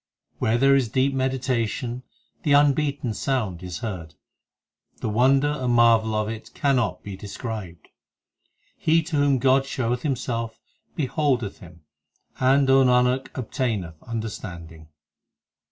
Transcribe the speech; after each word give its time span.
Where 0.39 0.57
there 0.57 0.75
is 0.75 0.89
deep 0.89 1.13
meditation, 1.13 2.01
the 2.41 2.53
unbeaten 2.53 3.13
sound 3.13 3.61
is 3.61 3.81
heard; 3.81 4.15
The 4.97 5.09
wonder 5.09 5.49
and 5.49 5.73
marvel 5.73 6.15
of 6.15 6.27
it 6.27 6.55
cannot 6.55 7.03
be 7.03 7.15
described. 7.15 7.89
He 8.79 9.03
to 9.03 9.17
whom 9.17 9.37
God 9.37 9.63
showeth 9.67 10.01
Himself, 10.01 10.59
beholdeth 10.95 11.59
Him, 11.59 11.81
And, 12.39 12.67
O 12.67 12.83
Nanak, 12.83 13.27
obtaineth 13.37 14.01
understanding. 14.01 14.87